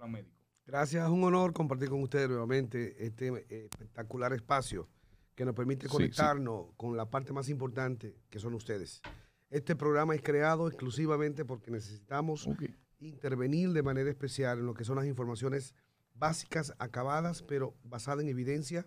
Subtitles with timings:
[0.00, 0.36] plan médico.
[0.66, 4.88] Gracias, es un honor compartir con ustedes nuevamente este eh, espectacular espacio
[5.34, 9.02] que nos permite Sí, conectarnos con la parte más importante que son ustedes.
[9.50, 12.62] Este programa es creado exclusivamente porque necesitamos Ok.
[13.00, 15.74] intervenir de manera especial en lo que son las informaciones
[16.14, 18.86] básicas, acabadas, pero basadas en evidencia,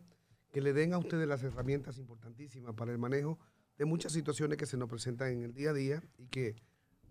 [0.52, 3.40] que le den a ustedes las herramientas importantísimas para el manejo
[3.78, 6.56] de muchas situaciones que se nos presentan en el día a día y que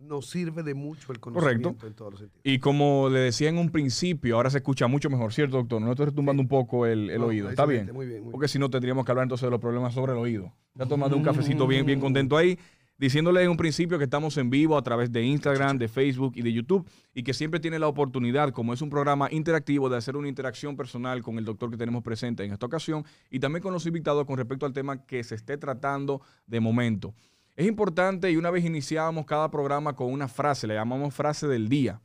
[0.02, 2.42] nos sirve de mucho el conocimiento en todos los sentidos.
[2.44, 5.80] Y como le decía en un principio, ahora se escucha mucho mejor, ¿cierto, doctor?
[5.80, 7.50] No estoy retumbando un poco el, el No, oído.
[7.50, 7.82] ¿Está bien?
[7.82, 8.32] excelente, Muy bien, muy bien.
[8.32, 10.52] Porque si no, tendríamos que hablar entonces de los problemas sobre el oído.
[10.74, 12.58] Ya tomando un cafecito bien, bien contento ahí,
[12.98, 16.42] diciéndole en un principio que estamos en vivo a través de Instagram, de Facebook y
[16.42, 20.16] de YouTube, y que siempre tiene la oportunidad, como es un programa interactivo, de hacer
[20.16, 23.72] una interacción personal con el doctor que tenemos presente en esta ocasión y también con
[23.72, 27.14] los invitados con respecto al tema que se esté tratando de momento.
[27.54, 31.68] Es importante y una vez iniciábamos cada programa con una frase, le llamamos frase del
[31.68, 32.00] día.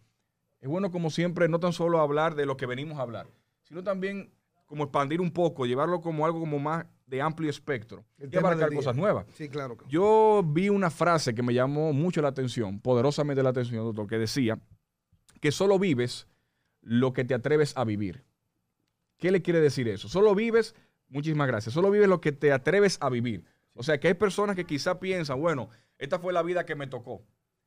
[0.59, 3.27] Es bueno, como siempre, no tan solo hablar de lo que venimos a hablar,
[3.63, 4.31] sino también
[4.65, 8.73] como expandir un poco, llevarlo como algo como más de amplio espectro El y abarcar
[8.73, 9.25] cosas nuevas.
[9.33, 9.77] Sí, claro.
[9.87, 14.17] Yo vi una frase que me llamó mucho la atención, poderosamente la atención, doctor, que
[14.17, 14.59] decía
[15.39, 16.27] que solo vives
[16.81, 18.25] lo que te atreves a vivir.
[19.17, 20.09] ¿Qué le quiere decir eso?
[20.09, 20.75] Solo vives,
[21.07, 23.45] muchísimas gracias, solo vives lo que te atreves a vivir.
[23.77, 26.87] O sea, que hay personas que quizá piensan, bueno, esta fue la vida que me
[26.87, 27.23] tocó,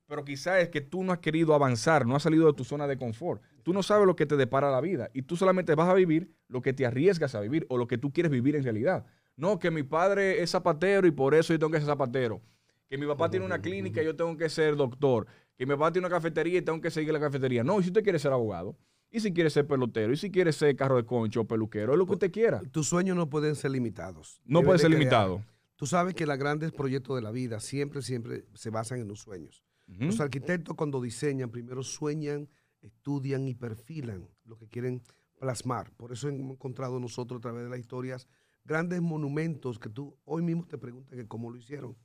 [0.07, 2.87] pero quizá es que tú no has querido avanzar, no has salido de tu zona
[2.87, 3.43] de confort.
[3.63, 6.35] Tú no sabes lo que te depara la vida y tú solamente vas a vivir
[6.49, 9.07] lo que te arriesgas a vivir o lo que tú quieres vivir en realidad.
[9.37, 12.43] No, que mi padre es zapatero y por eso yo tengo que ser zapatero.
[12.89, 15.29] Que mi papá tiene una clínica y yo tengo que ser doctor.
[15.57, 17.63] Que mi papá tiene una cafetería y tengo que seguir la cafetería.
[17.63, 18.77] No, y si usted quiere ser abogado,
[19.13, 21.99] y si quiere ser pelotero, y si quiere ser carro de concho o peluquero, es
[21.99, 22.61] lo que usted quiera.
[22.71, 24.41] Tus sueños no pueden ser limitados.
[24.45, 25.45] No Deben puede de ser crear.
[25.81, 29.21] Tú sabes que los grandes proyectos de la vida siempre, siempre se basan en los
[29.21, 29.65] sueños.
[29.87, 32.51] Los arquitectos cuando diseñan, primero sueñan,
[32.83, 35.03] estudian y perfilan lo que quieren
[35.39, 35.91] plasmar.
[35.97, 38.29] Por eso hemos encontrado nosotros a través de las historias
[38.63, 41.97] grandes monumentos que tú hoy mismo te preguntas que cómo lo hicieron.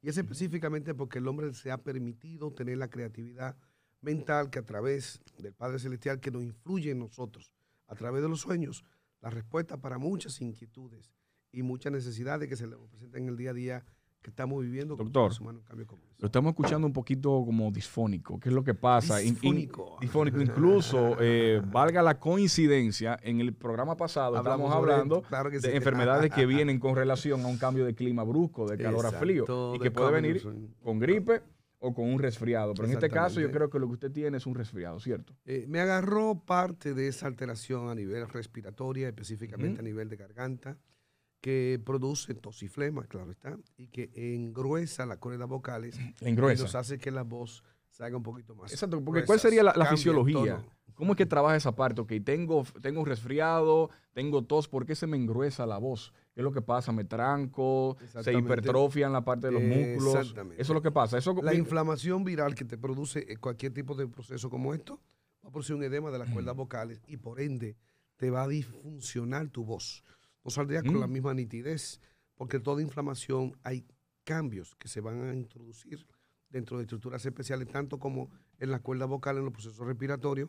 [0.00, 3.58] Y es específicamente porque el hombre se ha permitido tener la creatividad
[4.00, 7.52] mental que a través del Padre Celestial que nos influye en nosotros,
[7.88, 8.86] a través de los sueños,
[9.20, 11.12] la respuesta para muchas inquietudes
[11.52, 13.84] y muchas necesidades que se le presentan en el día a día
[14.22, 15.86] que estamos viviendo Doctor, seres humanos cambio
[16.18, 18.40] Lo estamos escuchando un poquito como disfónico.
[18.40, 19.22] ¿Qué es lo que pasa?
[19.22, 19.96] In- in- Disfónico.
[20.00, 20.40] disfónico.
[20.40, 25.76] Incluso, eh, valga la coincidencia, en el programa pasado Hablamos estábamos sobre hablando claro de
[25.76, 29.44] enfermedades que vienen con relación a un cambio de clima brusco, de calor a frío,
[29.74, 30.42] y que puede venir
[30.82, 31.42] con gripe
[31.78, 32.74] o con un resfriado.
[32.74, 35.32] Pero en este caso yo creo que lo que usted tiene es un resfriado, ¿cierto?
[35.44, 40.76] Eh, me agarró parte de esa alteración a nivel respiratoria, específicamente a nivel de garganta,
[41.40, 46.62] que produce tosiflema, claro está, y que engruesa las cuerdas vocales La y engruesa.
[46.64, 48.72] nos hace que la voz se haga un poquito más.
[48.72, 50.64] Exacto, porque gruesas, ¿cuál sería la, fisiología?
[50.94, 52.00] ¿Cómo es que trabaja esa parte?
[52.00, 56.12] Ok, tengo, tengo resfriado, tengo tos, ¿por qué se me engruesa la voz?
[56.34, 56.90] ¿Qué es lo que pasa?
[56.90, 57.96] ¿Me tranco?
[57.98, 58.44] ¿Se Exactamente.
[58.44, 60.16] hipertrofian la parte de los músculos?
[60.16, 60.60] Exactamente.
[60.60, 61.16] Eso es lo que pasa.
[61.18, 65.00] Eso, La inflamación viral que te produce eh, cualquier tipo de proceso como esto
[65.44, 67.76] va a producir un edema de las cuerdas vocales y por ende
[68.16, 70.02] te va a disfuncionar tu voz.
[70.48, 71.12] No saldría con la Mm.
[71.12, 72.00] misma nitidez
[72.34, 73.84] porque toda inflamación hay
[74.24, 76.06] cambios que se van a introducir
[76.48, 80.48] dentro de estructuras especiales, tanto como en las cuerdas vocales, en los procesos respiratorios,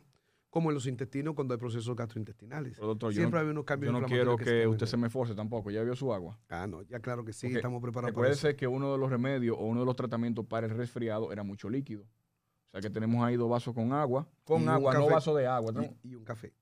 [0.49, 2.75] como en los intestinos cuando hay procesos gastrointestinales.
[2.75, 5.09] Pero, doctor, Siempre no- hay unos cambios Yo no quiero que, se usted se me
[5.09, 5.69] force tampoco.
[5.69, 6.39] ¿Ya vio su agua?
[6.47, 8.35] Ah, no, ya claro que sí, Porque estamos preparados para eso.
[8.37, 11.43] Recuérdese que uno de los remedios o uno de los tratamientos para el resfriado era
[11.43, 12.05] mucho líquido.
[12.69, 14.27] O sea que tenemos ahí dos vasos con agua.
[14.43, 15.73] Con Y agua, no vaso de agua.
[15.73, 16.53] Traemos- Y, y un café.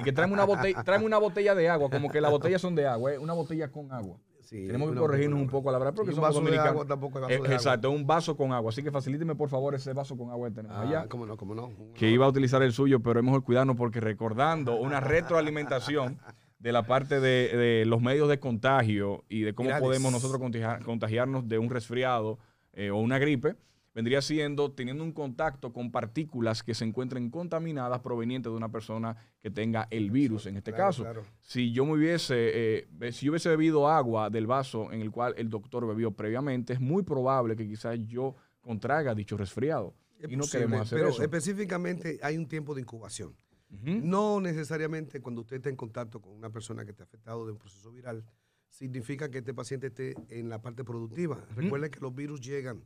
[0.00, 2.74] Y que tráeme una botella, tráeme una botella de agua, como que las botellas son
[2.74, 3.18] de agua, ¿eh?
[3.18, 4.18] una botella con agua.
[4.40, 6.84] Sí, Tenemos que corregirnos un poco a la verdad porque un somos vaso de agua
[6.84, 7.54] tampoco vaso Eh, de agua.
[7.54, 8.68] Exacto, un vaso con agua.
[8.70, 11.08] Así que facilíteme por favor ese vaso con agua que tenemos Ah, allá.
[11.08, 11.70] cómo no, cómo no.
[11.94, 16.18] Que iba a utilizar el suyo, pero es mejor cuidarnos porque recordando una retroalimentación
[16.58, 20.82] de la parte de, de los medios de contagio y de cómo podemos nosotros contagiar-
[20.84, 22.38] contagiarnos de un resfriado
[22.74, 23.56] eh, o una gripe,
[23.94, 29.16] vendría siendo teniendo un contacto con partículas que se encuentren contaminadas provenientes de una persona
[29.40, 31.02] que tenga el virus, en este Claro, caso.
[31.04, 31.22] claro.
[31.40, 35.34] Si yo me hubiese, eh, si yo hubiese bebido agua del vaso en el cual
[35.38, 39.94] el doctor bebió previamente, es muy probable que quizás yo contraiga dicho resfriado.
[40.18, 41.22] Es y no posible, queremos hacer pero eso.
[41.22, 43.36] específicamente hay un tiempo de incubación.
[43.82, 47.58] No necesariamente cuando usted está en contacto con una persona que está afectado de un
[47.58, 48.24] proceso viral,
[48.68, 51.44] significa que este paciente esté en la parte productiva.
[51.56, 52.82] Recuerden que los virus llegan,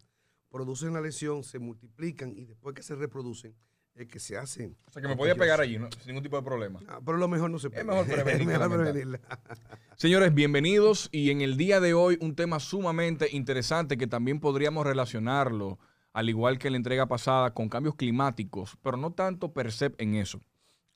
[0.50, 3.55] producen la lesión, se multiplican y después que se reproducen,
[3.95, 4.77] es que se hacen.
[4.87, 5.89] O sea, que me podía pegar allí, ¿no?
[5.91, 6.81] sin ningún tipo de problema.
[6.89, 7.85] Ah, pero lo mejor no se puede.
[7.85, 8.15] mejor que
[8.45, 9.21] mejor prevenirla.
[9.97, 14.87] Señores, bienvenidos y en el día de hoy un tema sumamente interesante que también podríamos
[14.87, 15.79] relacionarlo,
[16.12, 20.15] al igual que la entrega pasada, con cambios climáticos, pero no tanto per se en
[20.15, 20.41] eso.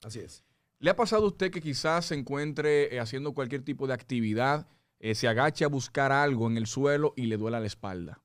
[0.03, 0.43] Así es.
[0.79, 4.67] ¿Le ha pasado a usted que quizás se encuentre eh, haciendo cualquier tipo de actividad,
[4.99, 8.21] eh, se agache a buscar algo en el suelo y le duela la espalda?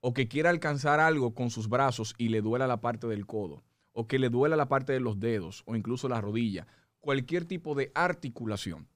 [0.00, 3.62] O que quiera alcanzar algo con sus brazos y le duela la parte del codo?
[3.92, 6.66] O que le duela la parte de los dedos o incluso la rodilla?
[7.00, 8.88] Cualquier tipo de articulación.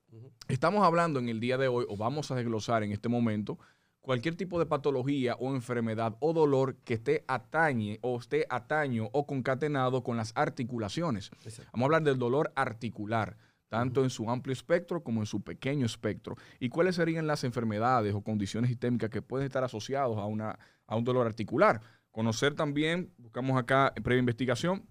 [0.49, 3.59] Estamos hablando en el día de hoy, o vamos a desglosar en este momento,
[4.01, 9.27] cualquier tipo de patología o enfermedad o dolor que esté atañe o esté ataño o
[9.27, 11.31] concatenado con las articulaciones.
[11.73, 13.37] Vamos a hablar del dolor articular,
[13.75, 16.37] tanto en su amplio espectro como en su pequeño espectro.
[16.61, 20.95] ¿Y cuáles serían las enfermedades o condiciones sistémicas que pueden estar asociados a, una, a
[20.95, 21.81] un dolor articular?
[22.13, 24.89] Conocer también, buscamos acá en previa investigación,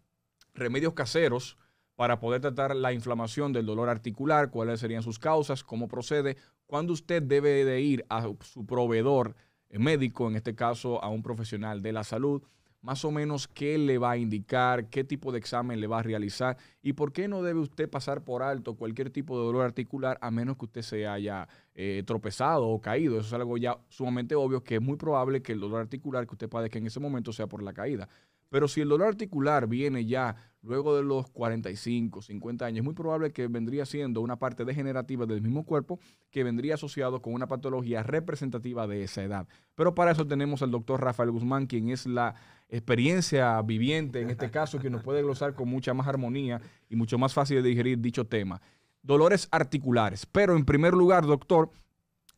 [0.54, 1.58] remedios caseros
[1.96, 6.92] para poder tratar la inflamación del dolor articular, cuáles serían sus causas, cómo procede, cuándo
[6.92, 9.38] usted debe de ir a su proveedor
[9.70, 12.44] médico, en este caso a un profesional de la salud,
[12.84, 16.04] más o menos qué le va a indicar, qué tipo de examen le va a
[16.04, 20.20] realizar y por qué no debe usted pasar por alto cualquier tipo de dolor articular
[20.22, 23.18] a menos que usted se haya eh, tropezado o caído.
[23.18, 26.34] Eso es algo ya sumamente obvio que es muy probable que el dolor articular que
[26.34, 28.10] usted padezca en ese momento sea por la caída.
[28.54, 32.94] Pero si el dolor articular viene ya luego de los 45, 50 años, es muy
[32.94, 37.48] probable que vendría siendo una parte degenerativa del mismo cuerpo que vendría asociado con una
[37.48, 39.48] patología representativa de esa edad.
[39.74, 42.36] Pero para eso tenemos al doctor Rafael Guzmán, quien es la
[42.70, 46.62] experiencia viviente en este caso, que nos puede glosar con mucha más armonía
[46.92, 48.62] y mucho más fácil de digerir dicho tema.
[49.02, 50.28] Dolores articulares.
[50.28, 51.72] Pero en primer lugar, doctor,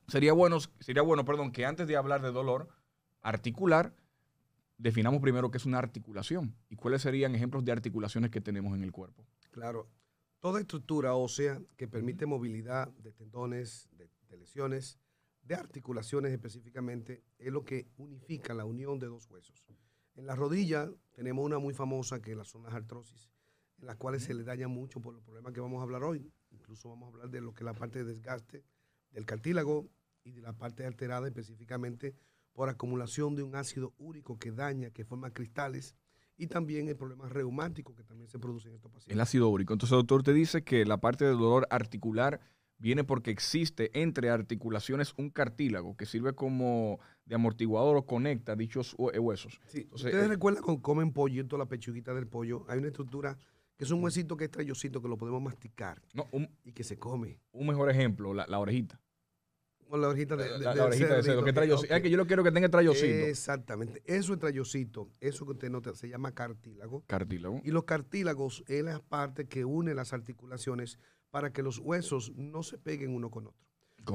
[0.07, 2.69] sería bueno, sería bueno perdón, que antes de hablar de dolor
[3.21, 3.91] articular,
[4.77, 8.83] definamos primero qué es una articulación y cuáles serían ejemplos de articulaciones que tenemos en
[8.83, 9.25] el cuerpo.
[9.51, 9.89] Claro.
[10.39, 14.99] Toda estructura ósea que permite movilidad de tendones, de, lesiones,
[15.41, 19.65] de articulaciones específicamente, es lo que unifica la unión de dos huesos.
[20.15, 23.31] En la rodilla tenemos una muy famosa que son las artrosis,
[23.79, 26.31] en las cuales se le daña mucho por los problemas que vamos a hablar hoy.
[26.51, 28.63] Incluso vamos a hablar de lo que es la parte de desgaste
[29.11, 29.89] del cartílago
[30.23, 32.15] y de la parte alterada específicamente
[32.55, 35.93] por acumulación de un ácido úrico que daña, que forma cristales,
[36.37, 39.13] y también el problema reumático que también se produce en estos pacientes.
[39.13, 39.73] El ácido úrico.
[39.73, 42.39] Entonces, doctor, te dice que la parte del dolor articular
[42.77, 48.95] viene porque existe entre articulaciones un cartílago que sirve como de amortiguador o conecta dichos
[48.97, 49.59] huesos.
[49.67, 53.37] Sí, ustedes eh, recuerdan cuando comen pollito, la pechuguita del pollo, hay una estructura
[53.77, 56.01] que es un huesito que es trayosito que lo podemos masticar
[56.63, 57.39] y que se come.
[57.51, 59.01] Un mejor ejemplo, la orejita.
[59.95, 61.41] Con la orejita de, la, orejita de cerdo.
[61.45, 63.27] Que es que yo lo quiero que tenga trayocito.
[63.27, 64.03] Exactamente.
[64.03, 65.09] Eso es trayocito.
[65.21, 67.05] Eso que usted nota se llama cartílago.
[67.07, 67.61] Cartílago.
[67.63, 70.99] Y los cartílagos es la parte que une las articulaciones
[71.29, 73.65] para que los huesos no se peguen uno con otro.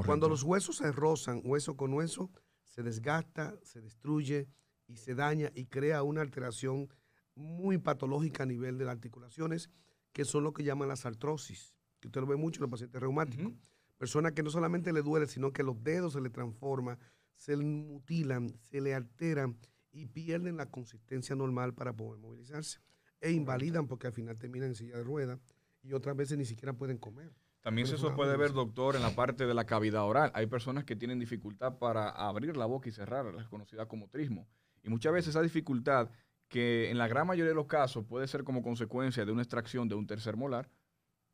[0.05, 2.31] Cuando los huesos se rozan hueso con hueso,
[2.67, 4.49] se desgasta, se destruye
[4.87, 6.93] y se daña y crea una alteración
[7.35, 9.71] muy patológica a nivel de las articulaciones,
[10.13, 13.01] que son lo que llaman las artrosis, que usted lo ve mucho en los pacientes
[13.01, 13.55] reumáticos.
[14.01, 16.99] Persona que no solamente le duele, sino que los dedos se le transforman,
[17.37, 19.59] se le mutilan, se le alteran
[19.93, 22.81] y pierden la consistencia normal para poder movilizarse.
[23.21, 25.39] E invalidan porque al final terminan en silla de ruedas
[25.83, 27.31] y otras veces ni siquiera pueden comer.
[27.61, 30.31] También se eso puede ver, doctor, en la parte de la cavidad oral.
[30.33, 34.49] Hay personas que tienen dificultad para abrir la boca y cerrarla, la conocida como trismo.
[34.83, 36.09] Y muchas veces esa dificultad,
[36.49, 39.91] que en la gran mayoría de los casos puede ser como consecuencia de una extracción
[39.91, 40.71] de un tercer molar,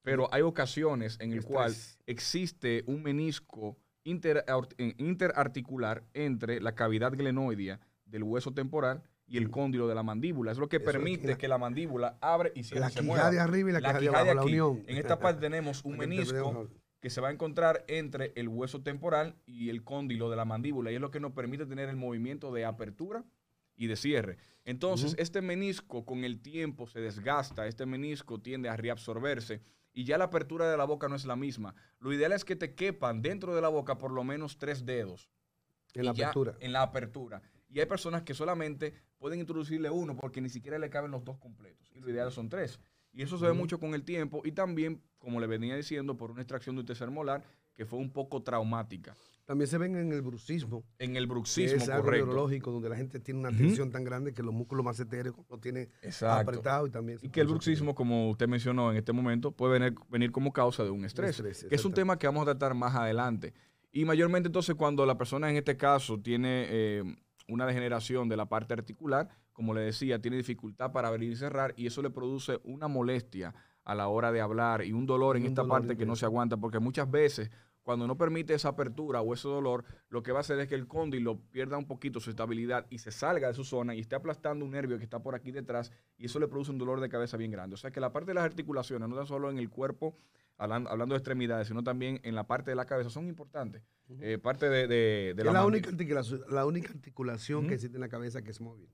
[0.06, 1.74] pero hay ocasiones en el cual
[2.06, 9.96] existe un menisco interarticular entre la cavidad glenoidea del hueso temporal y el cóndilo de
[9.96, 10.52] la mandíbula.
[10.52, 13.32] Es lo que permite que la mandíbula abre y se, la se mueva.
[13.32, 14.84] de arriba y la, quijada de abajo, la unión.
[14.86, 16.68] En esta parte tenemos un menisco
[17.00, 20.92] que se va a encontrar entre el hueso temporal y el cóndilo de la mandíbula
[20.92, 23.24] y es lo que nos permite tener el movimiento de apertura
[23.74, 24.38] y de cierre.
[24.64, 29.62] Entonces, este menisco con el tiempo se desgasta, este menisco tiende a reabsorberse
[29.96, 31.74] y ya la apertura de la boca no es la misma.
[32.00, 35.30] Lo ideal es que te quepan dentro de la boca por lo menos tres dedos.
[35.94, 36.54] En la apertura.
[36.60, 37.40] En la apertura.
[37.70, 41.38] Y hay personas que solamente pueden introducirle uno porque ni siquiera le caben los dos
[41.38, 41.90] completos.
[41.94, 42.78] Y lo ideal son tres.
[43.10, 46.30] Y eso se ve mucho con el tiempo y también, como le venía diciendo, por
[46.30, 47.42] una extracción de un tercer molar
[47.74, 49.16] que fue un poco traumática.
[49.46, 50.84] También se ven en el bruxismo.
[50.98, 54.42] En el bruxismo, es algo neurológico, donde la gente tiene una tensión tan grande que
[54.42, 55.88] los músculos más etéricos lo tiene
[56.20, 57.20] apretado y también...
[57.22, 60.82] Y que el bruxismo, como usted mencionó en este momento, puede venir, venir como causa
[60.82, 63.54] de un estrés, que es un tema que vamos a tratar más adelante.
[63.92, 68.46] Y mayormente entonces cuando la persona en este caso tiene eh, una degeneración de la
[68.46, 72.58] parte articular, como le decía, tiene dificultad para abrir y cerrar y eso le produce
[72.64, 76.16] una molestia a la hora de hablar y un dolor en esta parte que no
[76.16, 77.50] se aguanta, porque muchas veces
[77.86, 80.74] cuando no permite esa apertura o ese dolor, lo que va a hacer es que
[80.74, 84.16] el cóndilo pierda un poquito su estabilidad y se salga de su zona y esté
[84.16, 87.08] aplastando un nervio que está por aquí detrás y eso le produce un dolor de
[87.08, 87.74] cabeza bien grande.
[87.74, 90.16] O sea que la parte de las articulaciones, no tan solo en el cuerpo,
[90.58, 93.84] hablando, de extremidades, sino también en la parte de la cabeza, son importantes.
[94.20, 98.08] Eh, parte de, de, la, la única articulación, la única articulación que existe en la
[98.08, 98.90] cabeza que es móvil.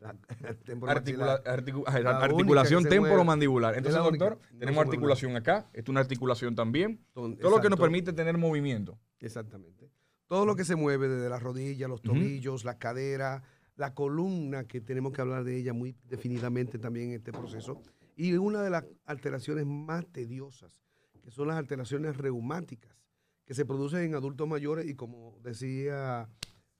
[1.46, 3.76] articulación temporomandibular.
[3.76, 7.04] Entonces, doctor, tenemos articulación acá, esto es una articulación también.
[7.12, 8.98] Todo lo que nos permite tener movimiento.
[9.20, 9.90] Exactamente.
[10.26, 13.42] Todo lo que se mueve desde las rodillas, los tobillos, la cadera,
[13.76, 17.80] la columna, que tenemos que hablar de ella muy definidamente también en este proceso.
[18.14, 20.80] Y una de las alteraciones más tediosas,
[21.22, 22.96] que son las alteraciones reumáticas,
[23.44, 26.28] que se producen en adultos mayores y como decía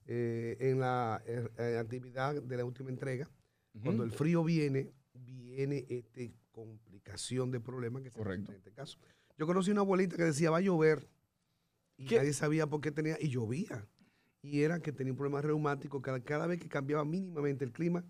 [0.07, 3.29] eh, en la eh, actividad de la última entrega.
[3.83, 8.51] Cuando el frío viene, viene esta complicación de problema que se Correcto.
[8.51, 8.99] en este caso.
[9.37, 11.07] Yo conocí una abuelita que decía, va a llover,
[11.97, 13.87] y nadie sabía por qué tenía, y llovía.
[14.41, 18.03] Y era que tenía un problema reumático, cada, cada vez que cambiaba mínimamente el clima,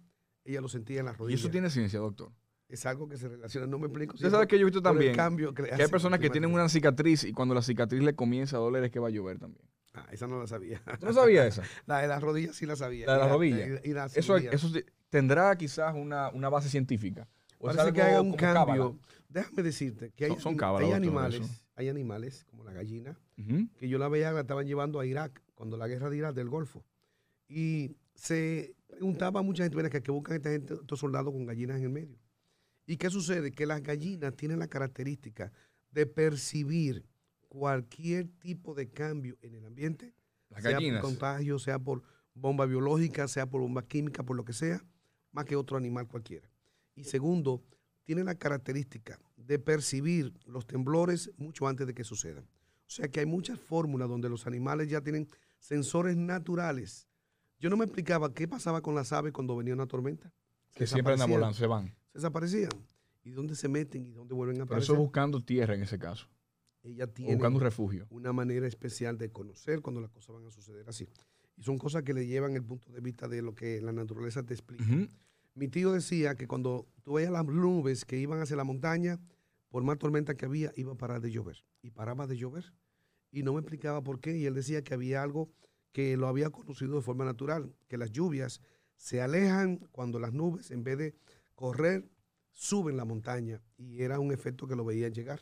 [0.43, 1.41] ella lo sentía en las rodillas.
[1.41, 2.31] ¿Y eso tiene ciencia, doctor?
[2.71, 4.15] es algo que se relaciona, no me explico.
[4.15, 7.33] Usted sabe que yo he visto también que, hay personas que tienen una cicatriz y
[7.33, 9.65] cuando la cicatriz le comienza a doler es que va a llover también.
[9.93, 10.81] Ah, esa no la sabía.
[11.01, 11.63] no sabía esa?
[11.85, 13.05] La de las rodillas sí la sabía.
[13.07, 14.15] La de las rodillas.
[14.15, 14.71] eso, eso
[15.09, 17.27] tendrá quizás una, una base científica.
[17.59, 18.97] O Parece que haya un cambio.
[19.29, 23.17] Déjame decirte que hay, hay animales, hay animales como la gallina,
[23.77, 26.49] que yo la veía, la estaban llevando a Irak, cuando la guerra de Irak del
[26.49, 26.83] Golfo.
[27.47, 31.77] Y se preguntaba a mucha gente, que, que buscan esta gente, estos soldados con gallinas
[31.77, 32.17] en el medio.
[32.85, 33.51] ¿Y qué sucede?
[33.51, 35.51] Que las gallinas tienen la característica
[35.91, 37.05] de percibir
[37.51, 40.15] cualquier tipo de cambio en el ambiente,
[40.49, 42.01] las sea por contagio, sea por
[42.33, 44.81] bomba biológica, sea por bomba química, por lo que sea,
[45.33, 46.49] más que otro animal cualquiera.
[46.95, 47.61] Y segundo,
[48.03, 52.45] tienen la característica de percibir los temblores mucho antes de que sucedan.
[52.45, 55.27] O sea que hay muchas fórmulas donde los animales ya tienen
[55.59, 57.09] sensores naturales.
[57.59, 60.31] Yo no me explicaba qué pasaba con las aves cuando venía una tormenta.
[60.73, 62.71] Que siempre la se van desaparecían.
[63.23, 64.87] ¿Y dónde se meten y dónde vuelven a aparecer?
[64.87, 66.29] Pero eso buscando tierra en ese caso.
[66.83, 68.07] Ella tiene buscando un refugio.
[68.09, 71.07] Una manera especial de conocer cuando las cosas van a suceder así.
[71.57, 74.43] Y son cosas que le llevan el punto de vista de lo que la naturaleza
[74.43, 74.83] te explica.
[75.53, 79.19] Mi tío decía que cuando tú veías las nubes que iban hacia la montaña,
[79.69, 81.63] por más tormenta que había, iba a parar de llover.
[81.81, 82.73] Y paraba de llover.
[83.31, 84.37] Y no me explicaba por qué.
[84.37, 85.51] Y él decía que había algo
[85.91, 88.61] que lo había conocido de forma natural, que las lluvias
[88.95, 91.15] se alejan cuando las nubes, en vez de
[91.55, 92.09] correr,
[92.51, 95.41] suben la montaña y era un efecto que lo veían llegar.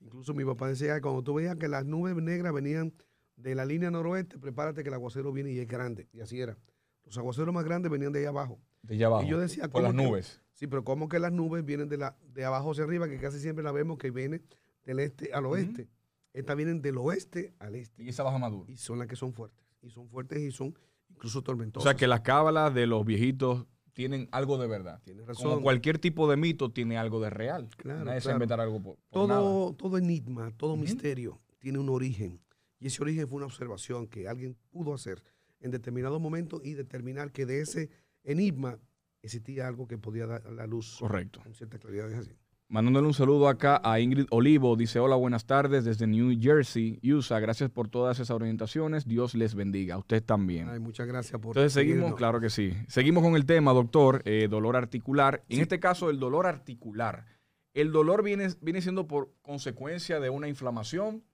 [0.00, 2.92] Incluso mi papá decía que cuando tú veías que las nubes negras venían
[3.36, 6.08] de la línea noroeste, prepárate que el aguacero viene y es grande.
[6.12, 6.56] Y así era.
[7.04, 8.60] Los aguaceros más grandes venían de allá abajo.
[8.82, 9.24] De allá abajo.
[9.24, 10.40] Y yo decía, por las nubes.
[10.52, 13.08] Sí, pero ¿cómo que las nubes vienen de, la, de abajo hacia arriba?
[13.08, 14.42] Que casi siempre la vemos que viene
[14.84, 15.88] del este al oeste.
[16.32, 18.04] Estas vienen del oeste al este.
[18.04, 18.70] Y esa baja madura.
[18.70, 19.64] Y son las que son fuertes.
[19.82, 20.78] Y son fuertes y son
[21.08, 21.86] incluso tormentosas.
[21.86, 25.00] O sea que las cábalas de los viejitos tienen algo de verdad.
[25.04, 25.50] Tienes razón.
[25.50, 27.68] Como cualquier tipo de mito tiene algo de real.
[27.76, 32.40] Claro, Nadie se inventar algo por, todo, Todo enigma, todo misterio tiene un origen.
[32.78, 35.22] Y ese origen fue una observación que alguien pudo hacer
[35.60, 37.90] en determinado momento y determinar que de ese
[38.24, 38.78] enigma
[39.22, 40.96] existía algo que podía dar la luz.
[40.98, 41.40] Correcto.
[41.42, 42.10] Con cierta claridad.
[42.10, 42.36] Es así.
[42.70, 44.76] Mandándole un saludo acá a Ingrid Olivo.
[44.76, 47.40] Dice, hola, buenas tardes desde New Jersey, USA.
[47.40, 49.08] Gracias por todas esas orientaciones.
[49.08, 49.96] Dios les bendiga.
[49.96, 50.68] A usted también.
[50.68, 51.50] Ay, muchas gracias por...
[51.50, 52.72] Entonces seguimos, claro que sí.
[52.86, 55.42] Seguimos con el tema, doctor, eh, dolor articular.
[55.48, 57.26] En este caso, el dolor articular.
[57.74, 61.24] ¿El dolor viene, viene siendo por consecuencia de una inflamación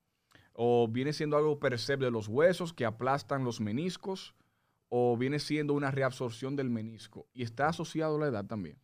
[0.55, 4.35] o viene siendo algo perceptible de los huesos que aplastan los meniscos
[4.89, 7.27] o viene siendo una reabsorción del menisco?
[7.35, 8.79] Y está asociado a la edad también.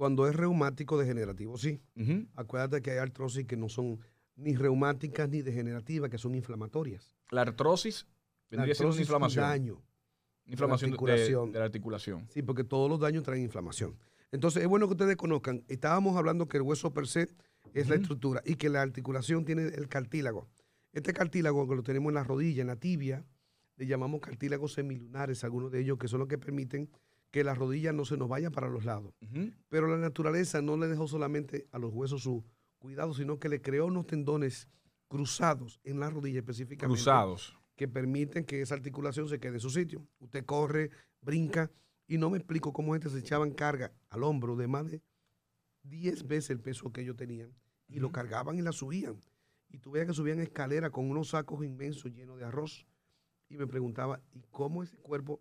[0.00, 1.78] Cuando es reumático degenerativo, sí.
[2.34, 4.00] Acuérdate que hay artrosis que no son
[4.34, 7.14] ni reumáticas ni degenerativas, que son inflamatorias.
[7.30, 8.06] La artrosis
[8.50, 9.44] vendría siendo una inflamación.
[9.44, 9.82] Un daño.
[10.46, 12.26] Inflamación de, la articulación.
[12.30, 13.94] Sí, porque todos los daños traen inflamación.
[14.32, 15.64] Entonces, es bueno que ustedes conozcan.
[15.68, 17.28] Estábamos hablando que el hueso per se
[17.74, 20.48] es la estructura y que la articulación tiene el cartílago.
[20.94, 23.26] Este cartílago que lo tenemos en la rodilla, en la tibia,
[23.76, 26.88] le llamamos cartílagos semilunares, algunos de ellos que son los que permiten
[27.30, 29.14] que la rodilla no se nos vaya para los lados.
[29.68, 32.44] Pero la naturaleza no le dejó solamente a los huesos su
[32.78, 34.68] cuidado, sino que le creó unos tendones
[35.08, 36.96] cruzados en la rodilla específicamente.
[36.96, 37.56] Cruzados.
[37.76, 40.06] Que permiten que esa articulación se quede en su sitio.
[40.18, 41.70] Usted corre, brinca,
[42.06, 45.02] y no me explico cómo gente se echaban carga al hombro de más de
[45.84, 47.54] 10 veces el peso que ellos tenían,
[47.88, 49.20] y lo cargaban y la subían.
[49.68, 52.86] Y tú veías que subían escalera con unos sacos inmensos llenos de arroz.
[53.48, 55.40] Y me preguntaba, ¿y cómo ese cuerpo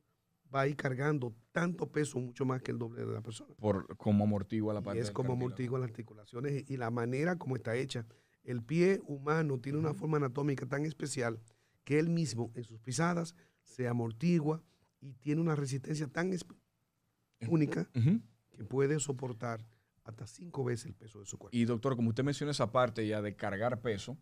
[0.54, 3.54] va a ir cargando tanto peso, mucho más que el doble de la persona.
[3.56, 5.02] Por como amortigua la parte.
[5.02, 8.06] es como amortigua las articulaciones y la manera como está hecha
[8.44, 11.40] El pie humano tiene una forma anatómica tan especial
[11.84, 14.64] que él mismo en sus pisadas se amortigua
[15.02, 16.32] y tiene una resistencia tan
[17.48, 17.90] única
[18.52, 19.66] que puede soportar
[20.04, 21.56] hasta cinco veces el peso de su cuerpo.
[21.56, 24.18] Y doctor, como usted menciona esa parte ya de cargar peso,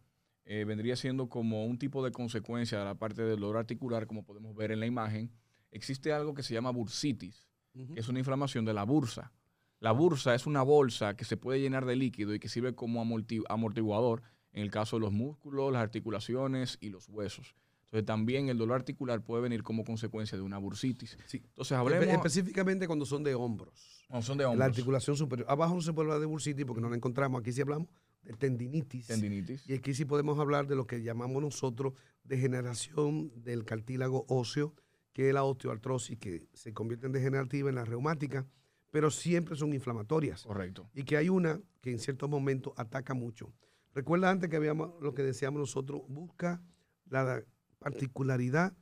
[0.45, 4.23] eh, vendría siendo como un tipo de consecuencia de la parte del dolor articular, como
[4.23, 5.31] podemos ver en la imagen.
[5.77, 7.47] Existe algo que se llama bursitis,
[7.93, 9.31] que es una inflamación de la bursa.
[9.79, 13.01] La bursa es una bolsa que se puede llenar de líquido y que sirve como
[13.47, 17.55] amortiguador en el caso de los músculos, las articulaciones y los huesos.
[17.85, 21.17] Entonces también el dolor articular puede venir como consecuencia de una bursitis.
[21.25, 21.41] Sí.
[21.45, 22.07] Entonces hablemos...
[22.07, 24.03] Específicamente cuando son de hombros.
[24.07, 24.59] Cuando son de hombros.
[24.59, 25.47] La articulación superior.
[25.49, 27.39] Abajo no se puede hablar de bursitis porque no la encontramos.
[27.39, 27.87] Aquí sí hablamos
[28.23, 29.07] de tendinitis.
[29.07, 29.69] Tendinitis.
[29.69, 31.93] Y aquí sí podemos hablar de lo que llamamos nosotros
[32.23, 34.73] degeneración del cartílago óseo,
[35.17, 38.45] que es la osteoartrosis, que se convierte en degenerativa en la reumática
[38.91, 40.43] pero siempre son inflamatorias.
[40.43, 40.89] Correcto.
[40.93, 43.53] Y que hay una que en ciertos momentos ataca mucho.
[43.93, 46.61] Recuerda antes que habíamos lo que decíamos nosotros, busca
[47.05, 47.43] la
[47.79, 48.75] particularidad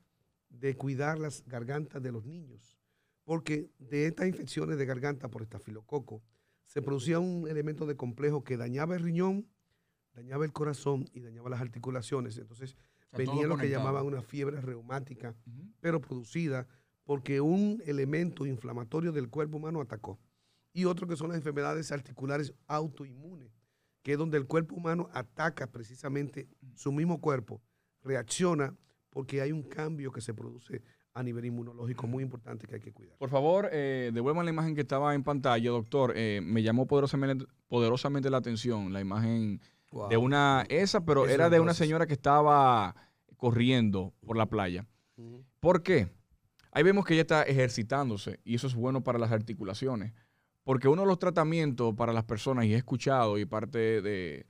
[0.50, 2.78] de cuidar las gargantas de los niños,
[3.24, 6.24] porque de estas infecciones de garganta por estafilococo
[6.66, 9.48] se producía un elemento de complejo que dañaba el riñón,
[10.14, 12.38] dañaba el corazón y dañaba las articulaciones.
[12.38, 12.76] Entonces
[13.12, 15.36] venía lo que llamaban una fiebre reumática,
[15.80, 16.68] pero producida
[17.04, 20.20] porque un elemento inflamatorio del cuerpo humano atacó.
[20.74, 23.52] Y otro que son las enfermedades articulares autoinmunes,
[24.04, 27.62] que es donde el cuerpo humano ataca precisamente su mismo cuerpo,
[28.02, 28.76] reacciona
[29.10, 30.82] porque hay un cambio que se produce
[31.14, 33.18] a nivel inmunológico muy importante que hay que cuidar.
[33.18, 36.12] Por favor, eh, devuelvan la imagen que estaba en pantalla, doctor.
[36.16, 39.62] Eh, me llamó poderosamente, poderosamente, la atención la imagen
[40.10, 42.96] de una, esa, pero era de una señora que estaba
[43.38, 44.88] corriendo por la playa.
[45.60, 46.10] ¿Por qué?
[46.72, 50.14] Ahí vemos que ella está ejercitándose y eso es bueno para las articulaciones.
[50.64, 54.46] Porque uno de los tratamientos para las personas, y he escuchado y parte de,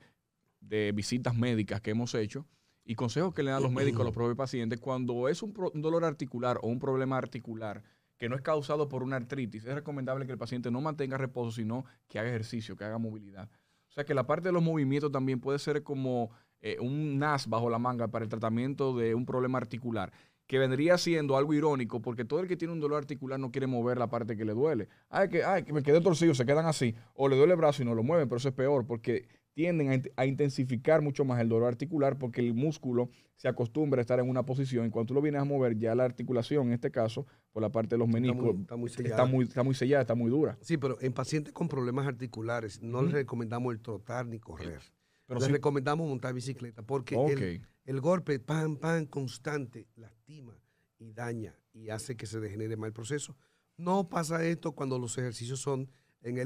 [0.92, 2.46] visitas médicas que hemos hecho,
[2.84, 6.04] y consejos que le dan los médicos a los propios pacientes, cuando es un, dolor
[6.04, 7.82] articular o un problema articular
[8.16, 11.52] que no es causado por una artritis, es recomendable que el paciente no mantenga reposo,
[11.52, 13.50] sino que haga ejercicio, que haga movilidad.
[13.96, 17.70] Sea que la parte de los movimientos también puede ser como eh, un NAS bajo
[17.70, 20.12] la manga para el tratamiento de un problema articular
[20.46, 23.66] que vendría siendo algo irónico, porque todo el que tiene un dolor articular no quiere
[23.66, 24.88] mover la parte que le duele.
[25.08, 27.82] Ay, que, ay, que me quedé torcido, se quedan así, o le duele el brazo
[27.82, 31.48] y no lo mueven, pero eso es peor, porque tienden a, intensificar mucho más el
[31.48, 35.14] dolor articular porque el músculo se acostumbra a estar en una posición y cuando tú
[35.14, 38.06] lo vienes a mover, ya la articulación, en este caso, por la parte de los
[38.06, 39.24] meniscos, está muy, sellada.
[39.42, 40.58] Está muy, sellada, está muy dura.
[40.60, 44.82] Sí, pero en pacientes con problemas articulares no les recomendamos el trotar ni correr.
[45.24, 50.60] Pero les recomendamos montar bicicleta porque el, el golpe, pan, pan, constante, lastima
[50.98, 53.34] y daña y hace que se degenere mal el proceso.
[53.78, 55.90] No pasa esto cuando los ejercicios son
[56.20, 56.36] en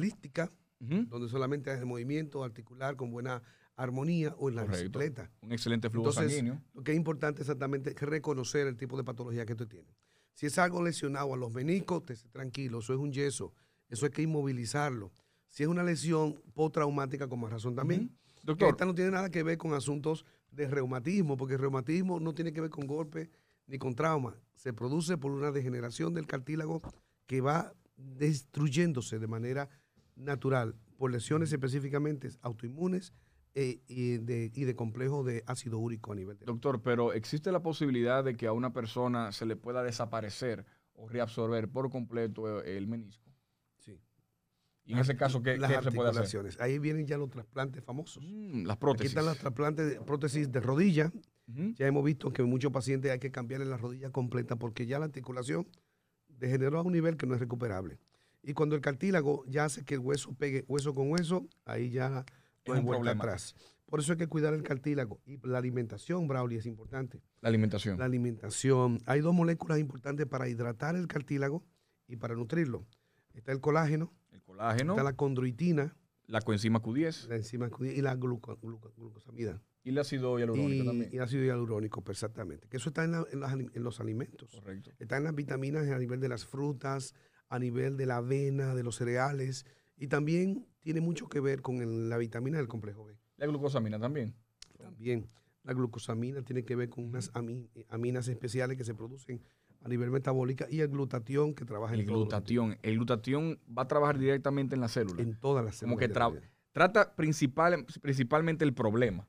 [0.80, 3.42] donde solamente hay movimiento articular con buena
[3.76, 5.30] armonía o en la bicicleta.
[5.42, 6.60] Un excelente flujo sanguíneo.
[6.74, 9.94] Lo que es importante exactamente es reconocer el tipo de patología que tú tienes.
[10.34, 13.52] Si es algo lesionado a los meniscos, te tranquilo, eso es un yeso,
[13.88, 15.12] eso hay que inmovilizarlo.
[15.48, 18.16] Si es una lesión postraumática, con más razón también.
[18.42, 18.70] Doctor.
[18.70, 22.52] Esta no tiene nada que ver con asuntos de reumatismo, porque el reumatismo no tiene
[22.52, 23.30] que ver con golpe
[23.66, 24.36] ni con trauma.
[24.54, 26.80] Se produce por una degeneración del cartílago
[27.26, 29.68] que va destruyéndose de manera
[30.20, 33.12] natural por lesiones específicamente autoinmunes
[33.54, 36.44] eh, y, de, y, de, complejo de ácido úrico a nivel de...
[36.44, 41.08] Doctor, pero ¿existe la posibilidad de que a una persona se le pueda desaparecer o
[41.08, 43.30] reabsorber por completo el menisco?
[44.90, 46.56] Y en ese caso, ¿qué, se puede hacer?
[46.58, 48.24] Ahí vienen ya los trasplantes famosos.
[48.26, 49.12] Mm, las prótesis.
[49.12, 51.12] Aquí están los trasplantes de prótesis de rodilla.
[51.46, 55.06] Ya hemos visto que muchos pacientes hay que cambiarle la rodilla completa porque ya la
[55.06, 55.66] articulación
[56.28, 57.98] degeneró a un nivel que no es recuperable.
[58.42, 62.24] Y cuando el cartílago ya hace que el hueso pegue hueso con hueso, ahí ya
[62.66, 63.54] no hay vuelta atrás.
[63.86, 65.20] Por eso hay que cuidar el cartílago.
[65.26, 67.20] Y la alimentación, Brauli, es importante.
[67.40, 67.98] La alimentación.
[67.98, 68.98] La alimentación.
[69.06, 71.64] Hay dos moléculas importantes para hidratar el cartílago
[72.06, 72.86] y para nutrirlo.
[73.34, 74.12] Está el colágeno,
[74.60, 75.96] Está la condroitina.
[76.26, 77.28] La coenzima Q10.
[77.28, 79.60] La enzima Q10 y la glucosamida.
[79.82, 81.10] Y el ácido hialurónico también.
[81.12, 82.68] Y el ácido hialurónico, exactamente.
[82.68, 83.12] Que eso está en,
[83.82, 84.50] los, alimentos.
[84.54, 84.90] Correcto.
[84.98, 87.14] Está en las vitaminas a nivel de las frutas,
[87.50, 89.66] a nivel de la avena, de los cereales.
[89.98, 93.18] Y también tiene mucho que ver con la vitamina del complejo B.
[93.36, 94.34] La glucosamina también.
[94.78, 95.28] También.
[95.64, 99.42] La glucosamina tiene que ver con unas aminas especiales que se producen
[99.82, 102.78] a nivel metabólica y el glutatión que trabaja el en glutatión.
[102.82, 105.22] El glutatión va a trabajar directamente en la célula.
[105.22, 105.98] En todas las células.
[105.98, 106.40] Como que
[106.72, 109.28] trata principal, principalmente el problema,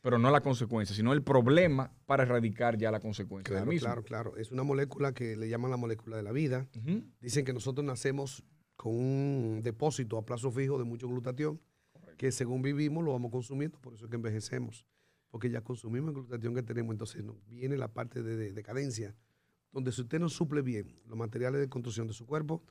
[0.00, 3.54] pero no la consecuencia, sino el problema para erradicar ya la consecuencia.
[3.54, 4.36] Claro, claro, claro.
[4.36, 6.68] Es una molécula que le llaman la molécula de la vida.
[7.20, 8.44] Dicen que nosotros nacemos
[8.76, 11.60] con un depósito a plazo fijo de mucho glutatión
[12.18, 14.84] que según vivimos lo vamos consumiendo, por eso es que envejecemos,
[15.30, 19.14] porque ya consumimos la glutatión que tenemos, entonces nos viene la parte de, de decadencia,
[19.72, 22.64] donde si usted no suple bien los materiales de construcción de su cuerpo,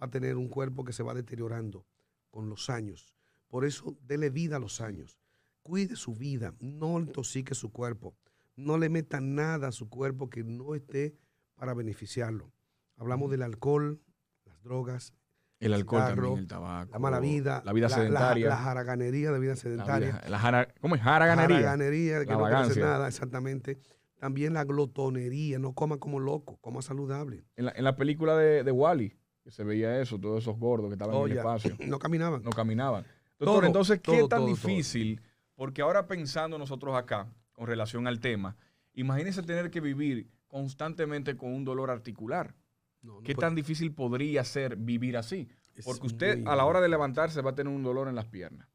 [0.00, 1.84] va a tener un cuerpo que se va deteriorando
[2.30, 3.12] con los años.
[3.48, 5.21] Por eso, dele vida a los años.
[5.62, 8.14] Cuide su vida, no intoxique su cuerpo.
[8.56, 11.14] No le meta nada a su cuerpo que no esté
[11.54, 12.52] para beneficiarlo.
[12.96, 14.00] Hablamos del alcohol,
[14.44, 15.14] las drogas,
[15.60, 16.92] El alcohol cigarro, también, el tabaco.
[16.92, 18.48] la mala vida, La vida la, sedentaria.
[18.48, 20.08] la, jaraganería de vida la sedentaria.
[20.08, 21.00] vida- la jara- ¿Cómo es?
[21.02, 21.56] Jaraganería.
[21.58, 22.82] Jaraganería, que La no vagancia.
[22.84, 23.78] nada, exactamente.
[24.18, 27.44] También la glotonería, no coma como loco, coma saludable.
[27.56, 30.88] En la, en la película de, de Wally, que se veía eso, todos esos gordos
[30.88, 31.40] que estaban Oh, en el ya.
[31.42, 32.42] espacio, No caminaban.
[32.42, 33.04] no caminaban.
[33.38, 34.48] Doctor, Todo, entonces, ¿qué todo, tan todo.
[34.48, 35.20] difícil?
[35.54, 38.56] Porque ahora pensando nosotros acá, con relación al tema,
[38.94, 42.54] imagínese tener que vivir constantemente con un dolor articular.
[43.02, 45.48] No, no ¿Qué puede- tan difícil podría ser vivir así?
[45.74, 48.14] es Porque usted muy a la hora de levantarse va a tener un dolor en
[48.14, 48.68] las piernas.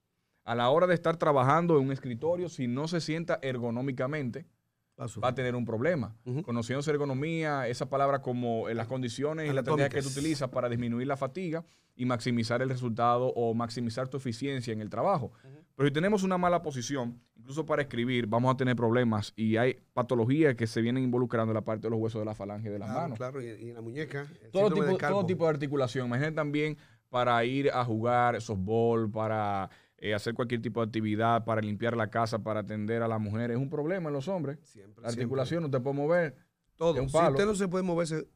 [0.43, 4.47] A la hora de estar trabajando en un escritorio, si no se sienta ergonómicamente,
[4.99, 6.15] Va a tener un problema.
[6.25, 6.41] Ujú.
[6.41, 10.49] Conociendo su ergonomía, esa palabra como en las condiciones y la técnica que tú utilizas
[10.49, 11.63] para disminuir la fatiga
[11.95, 15.31] y maximizar el resultado o maximizar tu eficiencia en el trabajo.
[15.75, 19.77] Pero si tenemos una mala posición, incluso para escribir, vamos a tener problemas y hay
[19.93, 22.79] patologías que se vienen involucrando en la parte de los huesos de la falange de
[22.79, 23.17] las Claro, manos.
[23.19, 24.25] claro, y, y en la muñeca.
[24.51, 26.07] Todo tipo de articulación.
[26.07, 26.77] Imagínate también
[27.09, 32.09] para ir a jugar softball, para eh, hacer cualquier tipo de actividad, para limpiar la
[32.09, 33.55] casa, para atender a las mujeres.
[33.57, 34.59] Es un problema en los hombres.
[34.63, 35.23] Siempre, La siempre.
[35.23, 36.35] articulación no te puede mover.
[36.75, 36.93] Todo.
[36.95, 38.27] Si usted no se puede moverse,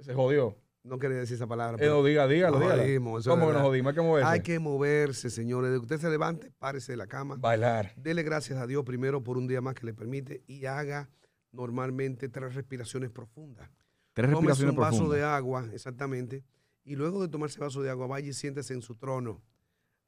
[0.00, 0.56] Se jodió.
[0.82, 1.76] no quería decir esa palabra.
[1.76, 2.82] Eh, pero no, diga, dígalo, nos dígalo.
[2.82, 3.90] jodimos, ¿Cómo que nos jodimos?
[3.90, 4.28] Hay que moverse.
[4.30, 5.70] Hay que moverse, señores.
[5.72, 7.36] De que usted se levante, párese de la cama.
[7.38, 7.92] bailar.
[7.96, 11.10] Dele gracias a Dios primero por un día más que le permite y haga
[11.52, 13.68] normalmente tres respiraciones profundas.
[14.14, 15.18] Tres respiraciones un vaso profundas.
[15.18, 16.44] de agua, exactamente,
[16.84, 19.42] y luego de tomarse vaso de agua, vaya y siéntese en su trono.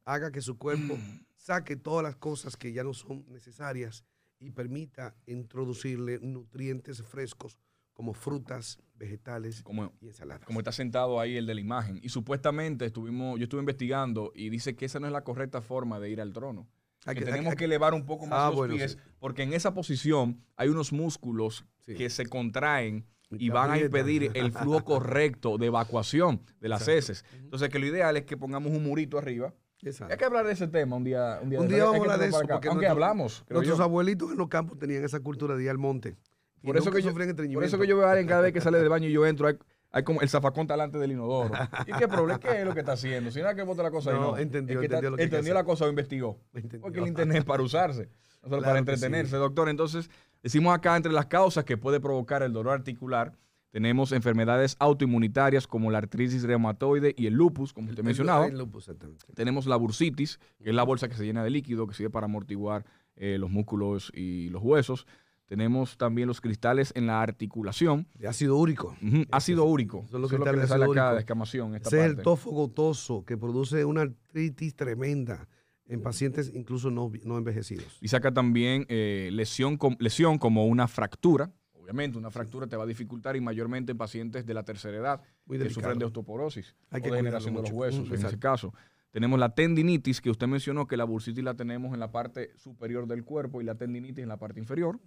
[0.05, 0.99] Haga que su cuerpo
[1.37, 4.05] saque todas las cosas que ya no son necesarias
[4.41, 7.59] y permita introducirle nutrientes frescos
[7.93, 10.47] como frutas, vegetales Como, y ensaladas.
[10.47, 12.01] como está sentado ahí el de la imagen.
[12.03, 16.01] Y supuestamente estuvimos, yo estuve investigando y dice que esa no es la correcta forma
[16.01, 16.69] de ir al trono.
[17.05, 18.99] Que, que- tenemos que elevar un poco más Ah, los bueno, pies, sí.
[19.19, 21.95] porque en esa posición hay unos músculos Sí.
[21.95, 26.83] que se contraen Y y van a impedir el flujo correcto de evacuación de las
[26.89, 26.99] Exacto.
[27.13, 27.25] heces.
[27.41, 29.53] Entonces, que lo ideal es que pongamos un murito arriba.
[29.83, 30.13] Exacto.
[30.13, 31.41] Hay que hablar de ese tema un día.
[31.43, 33.45] Un día, Un vamos a hablar de eso, porque Aunque nuestro- hablamos.
[33.51, 33.83] Nuestros yo.
[33.85, 36.17] abuelitos en los campos tenían esa cultura de ir al monte.
[36.63, 38.79] Por eso, que yo, por eso que yo veo a alguien cada vez que sale
[38.79, 39.59] del baño y yo entro, hay,
[39.91, 41.51] hay como el zafacón talante del inodoro.
[41.89, 42.39] ¿Y qué problema?
[42.39, 43.33] ¿Qué es lo que está haciendo?
[43.33, 44.39] Si no es que bota la cosa ahí, No, no.
[44.39, 46.39] entendió, Es que está- entendió lo que hay que entendió la cosa o investigó.
[46.55, 46.81] Entendió.
[46.81, 48.03] Porque el internet es para usarse,
[48.43, 49.37] no solo Claro para entretenerse, sí.
[49.39, 49.69] doctor.
[49.69, 50.09] Entonces,
[50.41, 53.33] decimos acá entre las causas que puede provocar el dolor articular,
[53.73, 58.47] tenemos enfermedades autoinmunitarias como la artritis reumatoide y el lupus, como usted El- mencionaba.
[58.47, 59.25] el lupus, exactamente.
[59.35, 62.27] Tenemos la bursitis, que es la bolsa que se llena de líquido, que sirve para
[62.27, 62.85] amortiguar
[63.17, 65.07] eh, los músculos y los huesos.
[65.47, 68.07] Tenemos también los cristales en la articulación.
[68.19, 68.97] De ácido úrico.
[69.03, 70.07] Ujú, Ácido úrico.
[70.11, 72.51] Son los Eso es lo que le sale acá de Esta Ese es el tofo
[72.53, 75.49] gotoso que produce una artritis tremenda
[75.87, 77.99] en pacientes incluso no, no envejecidos.
[78.01, 81.53] Y saca también eh, lesión, lesión como una fractura.
[81.93, 85.21] Obviamente, una fractura te va a dificultar y mayormente en pacientes de la tercera edad
[85.45, 87.99] Muy que sufren de osteoporosis Hay o que degeneración de cuidarlo los mucho.
[88.01, 88.75] huesos Mm, en ese caso.
[89.11, 93.07] Tenemos la tendinitis, que usted mencionó que la bursitis la tenemos en la parte superior
[93.07, 94.99] del cuerpo y la tendinitis en la parte inferior.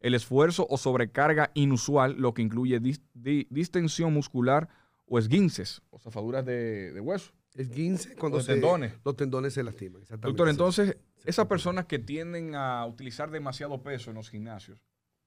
[0.00, 4.70] El esfuerzo o sobrecarga inusual, lo que incluye dis- di- distensión muscular
[5.06, 7.32] o esguinces o zafaduras de, de hueso.
[7.54, 8.94] 15 cuando de se- tendones.
[9.04, 10.02] los tendones se lastiman.
[10.20, 14.80] Doctor, entonces, esas personas que tienden a utilizar demasiado peso en los gimnasios,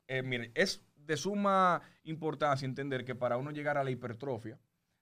[0.07, 4.59] eh, mire, es de suma importancia entender que para uno llegar a la hipertrofia,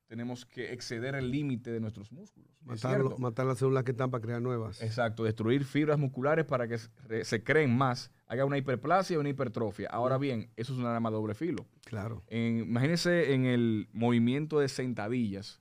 [0.07, 2.51] tenemos que exceder el límite de nuestros músculos.
[2.59, 4.81] ¿es Matar, matar las células que están para crear nuevas.
[4.81, 9.17] Exacto, destruir fibras musculares para que se- re- se creen más, haga una hiperplasia y
[9.17, 9.87] una hipertrofia.
[9.89, 11.65] Ahora bien, eso es un arma de doble filo.
[11.85, 12.23] Claro.
[12.27, 15.60] En- imagínense en el movimiento de sentadillas,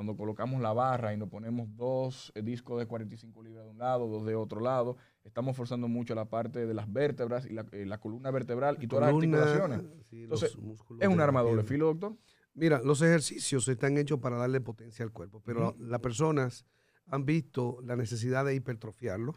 [0.00, 3.76] cuando colocamos la barra y nos ponemos dos eh, discos de 45 libras de un
[3.76, 7.66] lado, dos de otro lado, estamos forzando mucho la parte de las vértebras y la,
[7.72, 10.06] eh, la columna vertebral y todas Columna, las articulaciones.
[10.06, 10.56] sí, Entonces,
[11.00, 12.16] Es un arma doble filo, doctor.
[12.54, 16.64] Mira, los ejercicios están hechos para darle potencia al cuerpo, pero las personas
[17.04, 19.34] han visto la necesidad de hipertrofiarlo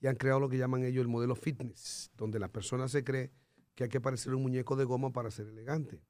[0.00, 3.32] y han creado lo que llaman ellos el modelo fitness, donde la persona se cree
[3.74, 6.00] que hay que parecer un muñeco de goma para ser elegante.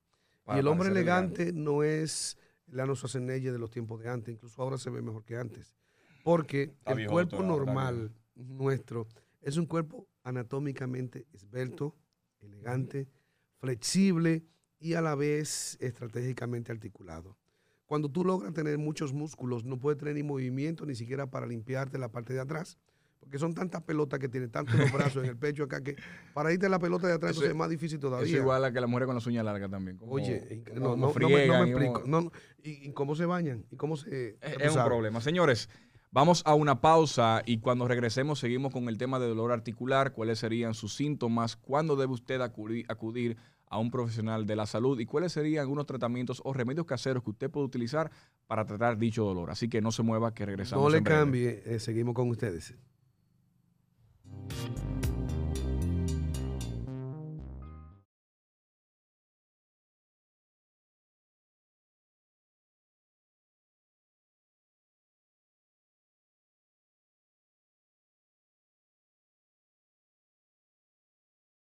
[0.44, 2.37] Para y el hombre elegante, no es
[2.68, 5.74] el Arnold Schwarzenegger de los tiempos de antes, incluso ahora se ve mejor que antes.
[6.24, 9.07] Porque Está el cuerpo normal nuestro
[9.46, 11.94] es un cuerpo anatómicamente esbelto,
[12.40, 13.09] elegante,
[13.59, 14.44] flexible
[14.81, 17.38] y a la vez estratégicamente articulado.
[17.87, 21.96] Cuando tú logras tener muchos músculos, no puedes tener ni movimiento ni siquiera para limpiarte
[21.96, 22.76] la parte de atrás,
[23.26, 25.96] Porque son tantas pelotas que tiene, tantos los brazos en el pecho acá, que
[26.32, 28.28] para irte la pelota de atrás Eso es- es más difícil todavía.
[28.28, 29.96] Eso igual a que la mujer con las uñas largas también.
[29.96, 32.32] como- Oye, como- no, no, no me, no me como- explico.
[32.62, 33.64] ¿Y, y cómo se bañan?
[33.68, 34.36] ¿Y cómo se...?
[34.40, 35.20] Es, es un problema.
[35.20, 35.68] Señores,
[36.12, 40.38] vamos a una pausa y cuando regresemos seguimos con el tema de dolor articular, cuáles
[40.38, 43.36] serían sus síntomas, cuándo debe usted acudir, acudir
[43.68, 47.30] a un profesional de la salud y cuáles serían algunos tratamientos o remedios caseros que
[47.30, 48.12] usted puede utilizar
[48.46, 49.50] para tratar dicho dolor.
[49.50, 50.84] Así que no se mueva, que regresamos.
[50.84, 51.18] No le en breve.
[51.20, 52.76] cambie, eh, seguimos con ustedes.
[54.50, 55.15] you